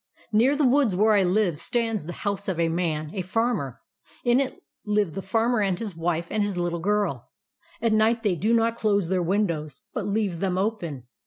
Near 0.31 0.55
the 0.55 0.65
woods 0.67 0.95
where 0.95 1.13
I 1.13 1.21
live 1.21 1.59
stands 1.59 2.05
the 2.05 2.13
house 2.25 2.47
of 2.47 2.59
a 2.59 2.69
man, 2.69 3.11
a 3.13 3.21
Farmer. 3.21 3.81
In 4.25 4.39
it 4.39 4.57
live 4.83 5.13
the 5.13 5.21
Farmer 5.21 5.61
and 5.61 5.77
his 5.77 5.95
wife 5.95 6.25
and 6.31 6.41
his 6.41 6.57
little 6.57 6.79
girl. 6.79 7.29
At 7.83 7.93
night 7.93 8.23
they 8.23 8.35
do 8.35 8.51
not 8.51 8.75
close 8.75 9.09
their 9.09 9.21
windows, 9.21 9.83
but 9.93 10.07
leave 10.07 10.39
them 10.39 10.57
open. 10.57 11.03